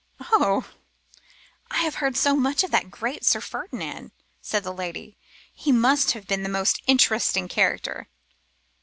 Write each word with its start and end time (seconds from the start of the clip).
'Oh! 0.31 0.65
I 1.69 1.83
have 1.83 1.93
heard 2.01 2.17
so 2.17 2.35
much 2.35 2.63
of 2.63 2.71
that 2.71 2.89
great 2.89 3.23
Sir 3.23 3.39
Ferdinand,' 3.39 4.11
said 4.41 4.63
the 4.63 4.73
lady. 4.73 5.15
'He 5.53 5.71
must 5.71 6.13
have 6.13 6.25
been 6.25 6.41
the 6.41 6.49
most 6.49 6.81
interesting 6.87 7.47
character. 7.47 8.07